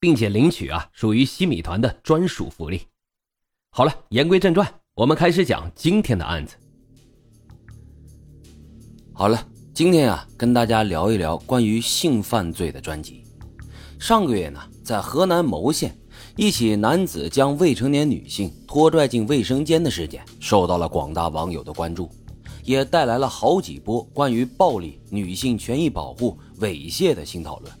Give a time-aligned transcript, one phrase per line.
[0.00, 2.82] 并且领取啊，属于西米团的专属福利。
[3.70, 6.56] 好了，言归正传，我们开始讲今天的案子。
[9.12, 13.24] 好了，今天啊，跟大家聊一聊关于性犯罪的专辑。
[13.98, 15.98] 上个月呢，在河南牟县，
[16.36, 22.08] 一起男子将未成年女性拖拽进卫生间的事件，受到了广大网友的关注，
[22.62, 27.72] 也带来了好几波关于暴力、女性权益保护、猥亵的新讨论。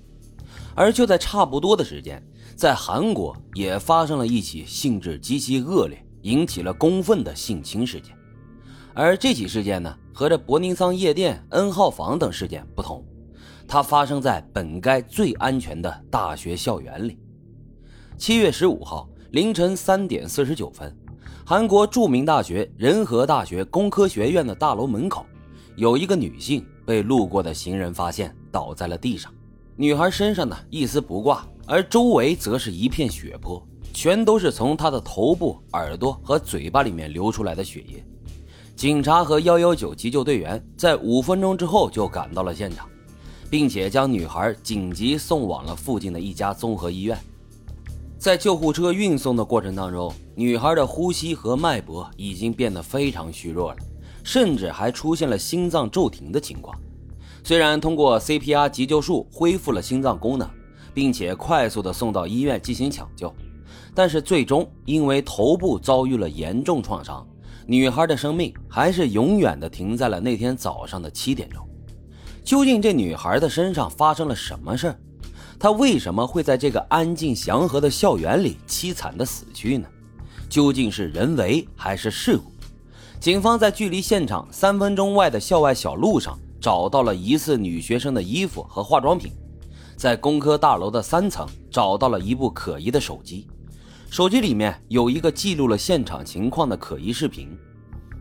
[0.78, 2.24] 而就在差不多的时间，
[2.54, 8.16] 在韩国也发生了一起性质极其恶劣、引起了公愤的性侵事件。
[8.94, 13.04] 而这起事件呢，和这伯宁桑夜店、N 号房等事件不同，
[13.66, 17.18] 它发生在本该最安全的大学校园里。
[18.16, 20.96] 七月十五号凌晨三点四十九分，
[21.44, 25.26] 韩国著名大学仁和大学工科学院的大楼门口，
[25.74, 29.34] 有一个女性被路过的行人发现倒在了地上。
[29.80, 38.04] 女孩身上呢一丝不挂，而周围则是一片血泊，全都是从她的头部、耳朵和嘴巴里面流出来的血液。
[38.74, 42.88] 警察和幺幺九急救队员在五分钟之后就赶到了现场，
[43.48, 47.16] 并且将女孩紧急送往了附近的一家综合医院。
[48.18, 53.78] 在救护车运送的过程当中，女孩的呼吸和脉搏已经变得非常虚弱了，
[54.24, 56.76] 甚至还出现了心脏骤停的情况。
[57.48, 60.46] 虽然通过 CPR 急救术恢复了心脏功能，
[60.92, 63.34] 并且快速的送到医院进行抢救，
[63.94, 67.26] 但是最终因为头部遭遇了严重创伤，
[67.66, 71.66] 女孩的生命还是永远的停在了那天早上的七点钟。
[72.44, 74.94] 究竟这女孩的身上发生了什么事？
[75.58, 79.88] 她为什么会在这个安静祥和的校园里凄惨的死去呢？
[80.50, 82.52] 究竟是人为还是事故？
[83.18, 86.38] 警方在距离现场三分钟外的校外小路上。
[86.60, 89.32] 找到了疑似女学生的衣服和化妆品，
[89.96, 93.46] 在工科大楼的三层找到了一部可疑的手机，
[94.10, 97.56] 手机里面有一个记录了现场情况的可疑视频，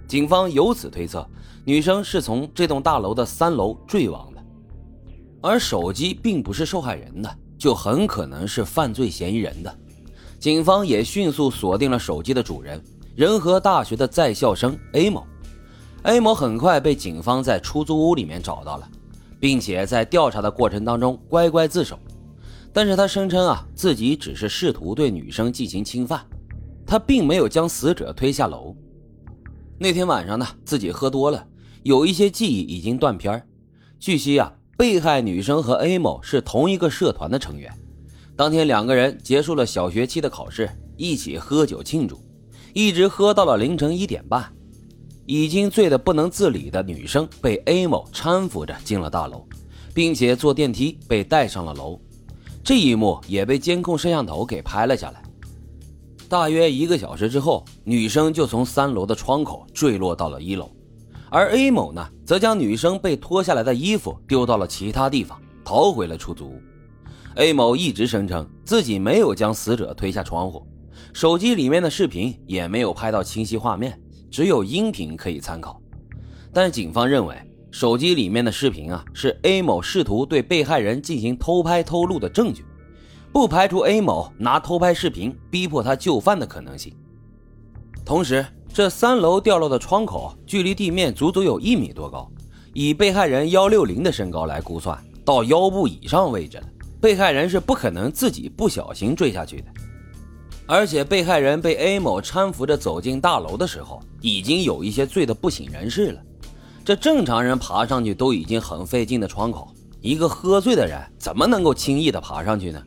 [0.08, 1.28] 警方由此推测
[1.66, 4.44] 女生是从这栋大楼的三楼坠亡的，
[5.42, 9.80] 而手机并不是受害人的，就很可能是犯罪嫌疑人的。
[10.40, 12.80] 警方也迅速锁定了手机的主人——
[13.18, 15.26] 仁和大学的在校生 A 某。
[16.08, 18.90] A 某很快被警方在出租屋里面找到了，
[19.42, 22.00] 并且在调查的过程当中乖乖自首。
[22.72, 26.26] 但是他声称啊，自己只是试图对女生进行侵犯，
[26.86, 28.74] 他并没有将死者推下楼。
[29.78, 31.46] 那天晚上呢，自己喝多了，
[31.84, 33.46] 有一些记忆已经断片
[34.00, 37.70] 据悉啊，被害女生和 A 某是同一个社团的成员。
[38.34, 42.18] 当天两个人结束了小学期的考试，一起喝酒庆祝，
[42.74, 44.54] 一直喝到了凌晨一点半。
[45.28, 49.46] 已经醉得不能自理的女生被 A 某搀扶着进了大楼，
[49.94, 52.00] 并且坐电梯被带上了楼。
[52.64, 55.22] 这一幕也被监控摄像头给拍了下来。
[56.30, 60.72] 大约一个小时之后，女生就从三楼的窗口坠落到了一楼，
[61.30, 66.62] 而 A 某呢，则将女生被脱下来的衣服丢到了其他地方，逃回了出租屋。
[67.36, 70.66] A 某一直声称自己没有将死者推下窗户，
[71.12, 74.00] 手机里面的视频也没有拍到清晰画面。
[74.30, 75.82] 只有音频可以参考，
[76.54, 77.36] 但警方认为
[77.72, 82.66] 手机里面的视频啊是 A 某试图对被害人进行偷拍偷录的证据，
[83.32, 86.94] 不排除 A 某拿偷拍视频逼迫他就范的可能性。
[88.06, 92.30] 同时，这三楼掉落的窗口距离地面足足有一米多高，
[92.74, 96.64] 以被害人幺六零的身高来估算，到腰部以上位置了，
[97.02, 99.68] 被害人是不可能自己不小心坠下去的。
[100.68, 106.22] 而且被害人被 A 某搀扶着走进大楼的时候，已经有一些醉得不省人事了。
[106.84, 112.84] 这正常人爬上去都已经很费劲的窗口，一个喝醉的人怎么能够轻易的爬上去呢？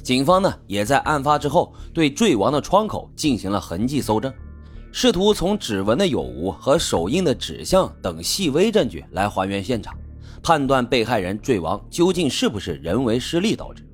[0.00, 4.32] 警方呢也在案发之后对坠亡的窗口进行了痕迹搜证，
[4.92, 9.92] 试图从指纹的有无和手印的指向等细微证据来还原现场，
[10.40, 13.84] 判断被害人坠亡究竟是不是人为失力导致。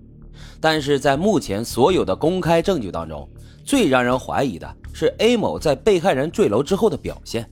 [0.65, 3.29] 但是在目前所有的公开证据当中，
[3.67, 7.47] 最让人怀疑的是 A 某在被害人坠楼之后的表现。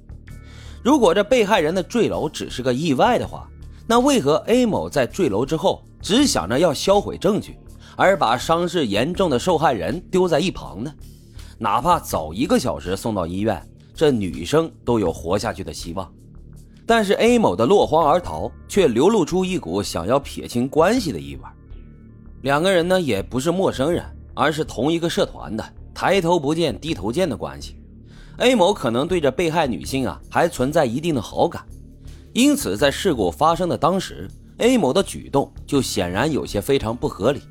[0.82, 3.46] 如果这被害人的坠楼只是个意外的话，
[3.86, 7.58] 那为何 A 某在坠楼之后只想着要销毁证据，
[7.96, 10.90] 而把伤势严重的受害人丢在一旁呢？
[11.58, 13.62] 哪怕早一个小时送到医院，
[13.92, 16.10] 这女生都有活下去的希望。
[16.86, 21.42] 但是 A 某的落荒而逃，却流露出一股想要撇清关系的意味。
[22.42, 24.04] 两个人呢，也不是陌生人，
[24.34, 27.76] 而是同一个社团的，抬头不见低头见的关系。
[28.38, 31.64] A 某可能对着被害女性啊，还存在一定的好感，
[32.32, 34.28] 因此在事故发生的当时
[34.58, 37.42] ，A 某的举动就显然有些非常不合理。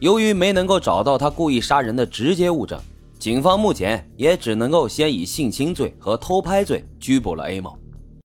[0.00, 2.80] 由于没能够找到他故意杀人的直接物证，
[3.20, 7.78] 警方目前也只能够先以性侵罪和偷拍罪拘捕了 A 某。